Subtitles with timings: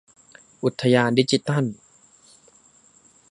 [0.63, 1.65] อุทยานดิจิทัล